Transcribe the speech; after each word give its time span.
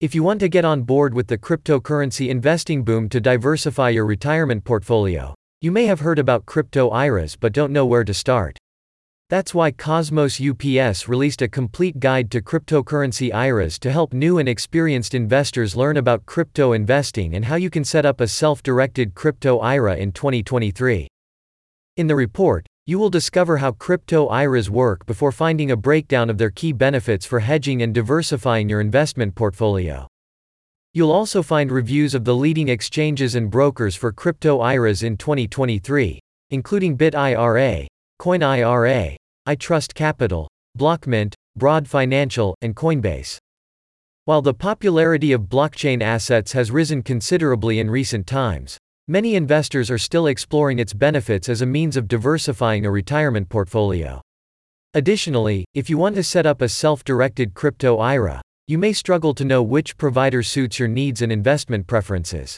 If 0.00 0.14
you 0.14 0.22
want 0.22 0.40
to 0.40 0.48
get 0.48 0.64
on 0.64 0.84
board 0.84 1.12
with 1.12 1.26
the 1.26 1.36
cryptocurrency 1.36 2.30
investing 2.30 2.84
boom 2.84 3.10
to 3.10 3.20
diversify 3.20 3.90
your 3.90 4.06
retirement 4.06 4.64
portfolio, 4.64 5.34
you 5.60 5.70
may 5.70 5.84
have 5.84 6.00
heard 6.00 6.18
about 6.18 6.46
crypto 6.46 6.88
IRAs 6.88 7.36
but 7.36 7.52
don't 7.52 7.70
know 7.70 7.84
where 7.84 8.02
to 8.04 8.14
start. 8.14 8.56
That's 9.28 9.52
why 9.52 9.72
Cosmos 9.72 10.40
UPS 10.40 11.06
released 11.06 11.42
a 11.42 11.48
complete 11.48 12.00
guide 12.00 12.30
to 12.30 12.40
cryptocurrency 12.40 13.30
IRAs 13.30 13.78
to 13.80 13.92
help 13.92 14.14
new 14.14 14.38
and 14.38 14.48
experienced 14.48 15.12
investors 15.12 15.76
learn 15.76 15.98
about 15.98 16.24
crypto 16.24 16.72
investing 16.72 17.34
and 17.34 17.44
how 17.44 17.56
you 17.56 17.68
can 17.68 17.84
set 17.84 18.06
up 18.06 18.22
a 18.22 18.26
self 18.26 18.62
directed 18.62 19.14
crypto 19.14 19.58
IRA 19.58 19.96
in 19.96 20.12
2023. 20.12 21.08
In 21.98 22.06
the 22.06 22.16
report, 22.16 22.64
you 22.86 22.98
will 22.98 23.10
discover 23.10 23.58
how 23.58 23.72
crypto 23.72 24.26
IRAs 24.26 24.68
work 24.68 25.06
before 25.06 25.30
finding 25.30 25.70
a 25.70 25.76
breakdown 25.76 26.28
of 26.28 26.38
their 26.38 26.50
key 26.50 26.72
benefits 26.72 27.24
for 27.24 27.40
hedging 27.40 27.82
and 27.82 27.94
diversifying 27.94 28.68
your 28.68 28.80
investment 28.80 29.34
portfolio. 29.34 30.08
You'll 30.92 31.12
also 31.12 31.40
find 31.40 31.70
reviews 31.70 32.16
of 32.16 32.24
the 32.24 32.34
leading 32.34 32.68
exchanges 32.68 33.36
and 33.36 33.48
brokers 33.48 33.94
for 33.94 34.10
crypto 34.10 34.58
IRAs 34.58 35.04
in 35.04 35.16
2023, 35.16 36.18
including 36.50 36.98
BitIRA, 36.98 37.86
CoinIRA, 38.20 39.14
iTrust 39.46 39.94
Capital, 39.94 40.48
Blockmint, 40.76 41.34
Broad 41.56 41.86
Financial, 41.86 42.56
and 42.60 42.74
Coinbase. 42.74 43.38
While 44.24 44.42
the 44.42 44.54
popularity 44.54 45.30
of 45.30 45.42
blockchain 45.42 46.02
assets 46.02 46.52
has 46.52 46.72
risen 46.72 47.02
considerably 47.02 47.78
in 47.78 47.88
recent 47.88 48.26
times, 48.26 48.78
Many 49.10 49.34
investors 49.34 49.90
are 49.90 49.98
still 49.98 50.28
exploring 50.28 50.78
its 50.78 50.94
benefits 50.94 51.48
as 51.48 51.62
a 51.62 51.66
means 51.66 51.96
of 51.96 52.06
diversifying 52.06 52.86
a 52.86 52.92
retirement 52.92 53.48
portfolio. 53.48 54.20
Additionally, 54.94 55.64
if 55.74 55.90
you 55.90 55.98
want 55.98 56.14
to 56.14 56.22
set 56.22 56.46
up 56.46 56.62
a 56.62 56.68
self 56.68 57.02
directed 57.02 57.52
crypto 57.52 57.98
IRA, 57.98 58.40
you 58.68 58.78
may 58.78 58.92
struggle 58.92 59.34
to 59.34 59.44
know 59.44 59.64
which 59.64 59.96
provider 59.96 60.44
suits 60.44 60.78
your 60.78 60.86
needs 60.86 61.22
and 61.22 61.32
investment 61.32 61.88
preferences. 61.88 62.56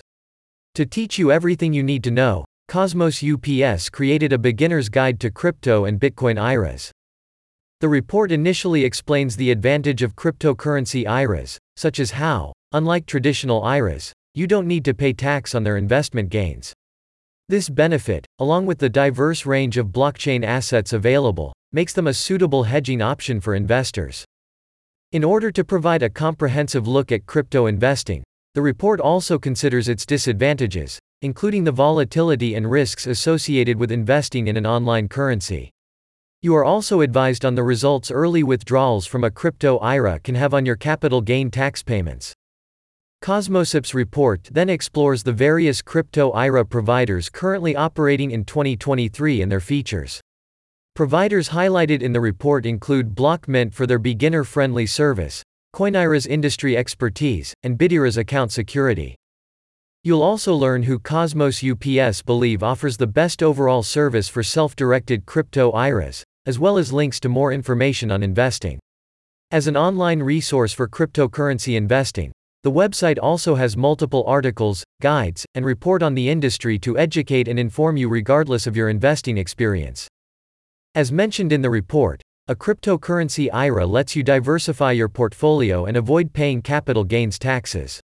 To 0.75 0.85
teach 0.85 1.19
you 1.19 1.33
everything 1.33 1.73
you 1.73 1.83
need 1.83 2.05
to 2.05 2.11
know, 2.11 2.45
Cosmos 2.69 3.25
UPS 3.25 3.89
created 3.89 4.35
a 4.35 4.39
beginner's 4.39 4.91
guide 4.91 5.21
to 5.21 5.31
crypto 5.31 5.87
and 5.87 5.99
Bitcoin 5.99 6.39
IRAs. 6.39 6.93
The 7.81 7.89
report 7.89 8.31
initially 8.31 8.85
explains 8.85 9.37
the 9.37 9.51
advantage 9.51 10.03
of 10.03 10.17
cryptocurrency 10.17 11.09
IRAs, 11.09 11.57
such 11.79 11.99
as 11.99 12.11
how, 12.11 12.53
unlike 12.73 13.07
traditional 13.07 13.63
IRAs, 13.63 14.13
you 14.35 14.47
don't 14.47 14.67
need 14.67 14.85
to 14.85 14.95
pay 14.95 15.13
tax 15.13 15.55
on 15.55 15.63
their 15.63 15.77
investment 15.77 16.31
gains. 16.31 16.73
This 17.49 17.69
benefit, 17.69 18.27
along 18.39 18.67
with 18.67 18.79
the 18.79 18.89
diverse 18.89 19.45
range 19.45 19.77
of 19.77 19.89
blockchain 19.89 20.45
assets 20.45 20.93
available, 20.93 21.53
makes 21.73 21.93
them 21.93 22.07
a 22.07 22.15
suitable 22.15 22.65
hedging 22.65 23.03
option 23.03 23.41
for 23.41 23.55
investors. 23.55 24.25
In 25.13 25.23
order 25.23 25.51
to 25.51 25.65
provide 25.65 26.03
a 26.03 26.09
comprehensive 26.09 26.89
look 26.89 27.13
at 27.13 27.27
crypto 27.27 27.67
investing, 27.67 28.23
the 28.55 28.63
report 28.63 29.01
also 29.01 29.39
considers 29.39 29.89
its 29.89 30.07
disadvantages, 30.07 30.99
including 31.21 31.65
the 31.65 31.73
volatility 31.73 32.55
and 32.55 32.71
risks 32.71 33.07
associated 33.07 33.79
with 33.79 33.93
investing 33.93 34.49
in 34.49 34.57
an 34.57 34.67
online 34.67 35.09
currency. 35.09 35.71
You 36.41 36.57
are 36.57 36.65
also 36.65 37.03
advised 37.03 37.45
on 37.45 37.55
the 37.55 37.63
results 37.63 38.11
early 38.11 38.43
withdrawals 38.43 39.07
from 39.07 39.25
a 39.25 39.31
crypto 39.31 39.79
IRA 39.79 40.19
can 40.21 40.35
have 40.35 40.55
on 40.55 40.67
your 40.67 40.77
capital 40.77 41.21
gain 41.21 41.51
tax 41.51 41.83
payments. 41.83 42.33
Cosmosip's 43.23 43.95
report 43.95 44.49
then 44.51 44.69
explores 44.69 45.23
the 45.23 45.33
various 45.33 45.81
crypto 45.81 46.33
IRA 46.33 46.65
providers 46.65 47.31
currently 47.31 47.77
operating 47.77 48.33
in 48.33 48.45
2023 48.45 49.41
and 49.41 49.53
their 49.53 49.61
features. 49.61 50.21
Providers 50.97 51.51
highlighted 51.51 52.03
in 52.03 52.13
the 52.13 52.21
report 52.21 52.67
include 52.67 53.15
Blockmint 53.15 53.75
for 53.75 53.87
their 53.87 54.01
beginner 54.01 54.43
friendly 54.43 54.87
service, 54.87 55.41
CoinIRA's 55.73 56.27
industry 56.27 56.77
expertise, 56.77 57.55
and 57.63 57.79
BitIRA's 57.79 58.17
account 58.17 58.51
security. 58.51 59.15
You'll 60.03 60.25
also 60.25 60.53
learn 60.53 60.83
who 60.83 60.99
Cosmos 60.99 61.63
UPS 61.63 62.23
believe 62.23 62.65
offers 62.65 62.97
the 62.97 63.07
best 63.07 63.41
overall 63.41 63.85
service 63.85 64.29
for 64.29 64.43
self 64.43 64.75
directed 64.75 65.27
crypto 65.27 65.71
IRAs, 65.71 66.25
as 66.45 66.59
well 66.59 66.77
as 66.77 66.93
links 66.93 67.21
to 67.21 67.29
more 67.29 67.53
information 67.53 68.11
on 68.11 68.25
investing. 68.25 68.81
As 69.53 69.69
an 69.69 69.77
online 69.77 70.25
resource 70.25 70.73
for 70.73 70.89
cryptocurrency 70.89 71.77
investing, 71.77 72.33
the 72.65 72.71
website 72.71 73.19
also 73.21 73.57
has 73.57 73.77
multiple 73.77 74.23
articles, 74.27 74.85
guides, 75.01 75.45
and 75.57 75.65
report 75.65 76.01
on 76.01 76.15
the 76.15 76.29
industry 76.29 76.79
to 76.79 76.97
educate 76.97 77.49
and 77.49 77.59
inform 77.59 77.97
you 77.97 78.09
regardless 78.09 78.69
of 78.69 78.77
your 78.77 78.89
investing 78.89 79.37
experience. 79.37 80.07
As 80.95 81.11
mentioned 81.11 81.53
in 81.53 81.63
the 81.63 81.71
report, 81.71 82.23
a 82.47 82.55
cryptocurrency 82.55 83.49
IRA 83.53 83.85
lets 83.85 84.15
you 84.15 84.23
diversify 84.23 84.93
your 84.93 85.09
portfolio 85.09 85.87
and 85.87 85.97
avoid 85.97 86.33
paying 86.33 86.63
capital 86.63 87.03
gains 87.03 87.37
taxes. 87.39 88.01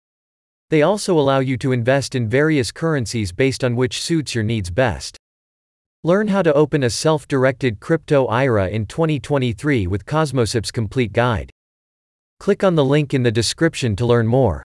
They 0.71 0.83
also 0.83 1.19
allow 1.19 1.39
you 1.39 1.57
to 1.59 1.73
invest 1.73 2.15
in 2.15 2.29
various 2.29 2.73
currencies 2.73 3.31
based 3.31 3.63
on 3.63 3.77
which 3.77 4.03
suits 4.03 4.35
your 4.35 4.45
needs 4.45 4.71
best. 4.71 5.17
Learn 6.03 6.29
how 6.29 6.43
to 6.43 6.55
open 6.55 6.83
a 6.83 6.91
self 6.91 7.29
directed 7.29 7.79
crypto 7.79 8.27
IRA 8.27 8.69
in 8.69 8.87
2023 8.87 9.87
with 9.87 10.05
Cosmosip's 10.05 10.71
complete 10.71 11.13
guide. 11.13 11.51
Click 12.41 12.63
on 12.63 12.77
the 12.77 12.85
link 12.85 13.15
in 13.15 13.25
the 13.25 13.33
description 13.33 13.97
to 13.97 14.07
learn 14.07 14.27
more. 14.27 14.63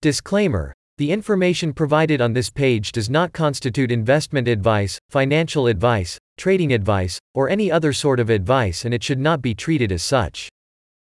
Disclaimer 0.00 0.74
The 0.98 1.12
information 1.12 1.72
provided 1.72 2.20
on 2.20 2.32
this 2.32 2.50
page 2.50 2.90
does 2.90 3.08
not 3.08 3.32
constitute 3.32 3.92
investment 3.92 4.48
advice, 4.48 4.98
financial 5.08 5.68
advice, 5.68 6.18
trading 6.36 6.72
advice, 6.72 7.20
or 7.32 7.48
any 7.48 7.70
other 7.70 7.92
sort 7.92 8.18
of 8.18 8.28
advice 8.28 8.84
and 8.84 8.92
it 8.92 9.04
should 9.04 9.20
not 9.20 9.40
be 9.40 9.54
treated 9.54 9.92
as 9.92 10.02
such. 10.02 10.48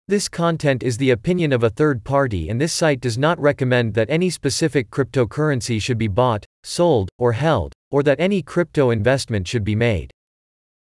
This 0.09 0.31
content 0.31 0.83
is 0.83 0.97
the 0.97 1.11
opinion 1.11 1.53
of 1.53 1.63
a 1.63 1.69
third 1.69 2.03
party 2.05 2.49
and 2.49 2.59
this 2.59 2.73
site 2.73 3.01
does 3.01 3.19
not 3.19 3.39
recommend 3.39 3.93
that 3.93 4.09
any 4.09 4.31
specific 4.31 4.89
cryptocurrency 4.91 5.81
should 5.81 5.99
be 5.99 6.09
bought, 6.09 6.47
sold, 6.65 7.11
or 7.19 7.33
held, 7.33 7.75
or 7.91 8.03
that 8.03 8.19
any 8.19 8.41
crypto 8.41 8.89
investment 8.91 9.47
should 9.47 9.65
be 9.65 9.77
made. 9.77 10.11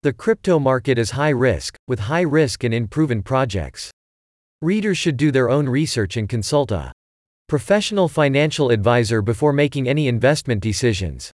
The 0.02 0.14
crypto 0.14 0.58
market 0.58 0.98
is 0.98 1.10
high 1.10 1.36
risk, 1.36 1.76
with 1.86 1.98
high 2.00 2.22
risk 2.22 2.64
and 2.64 2.72
unproven 2.72 3.22
projects. 3.22 3.90
Readers 4.60 4.98
should 4.98 5.16
do 5.16 5.30
their 5.30 5.48
own 5.48 5.68
research 5.68 6.16
and 6.16 6.28
consult 6.28 6.72
a 6.72 6.92
professional 7.46 8.08
financial 8.08 8.70
advisor 8.70 9.22
before 9.22 9.52
making 9.52 9.88
any 9.88 10.08
investment 10.08 10.60
decisions. 10.60 11.30